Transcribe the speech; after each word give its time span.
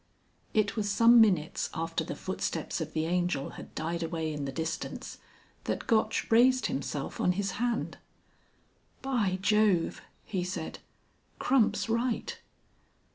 It 0.55 0.75
was 0.75 0.89
some 0.89 1.21
minutes 1.21 1.69
after 1.75 2.03
the 2.03 2.15
footsteps 2.15 2.81
of 2.81 2.93
the 2.93 3.05
Angel 3.05 3.49
had 3.51 3.75
died 3.75 4.01
away 4.01 4.33
in 4.33 4.45
the 4.45 4.51
distance 4.51 5.19
that 5.65 5.85
Gotch 5.85 6.31
raised 6.31 6.65
himself 6.65 7.21
on 7.21 7.33
his 7.33 7.51
hand. 7.61 7.99
"By 9.03 9.37
Jove!" 9.43 10.01
he 10.25 10.43
said. 10.43 10.79
"Crump's 11.37 11.87
right." 11.87 12.35